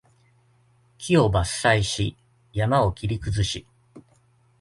[0.97, 1.43] 木を伐
[1.77, 2.17] 採し、
[2.53, 3.67] 山を切り崩し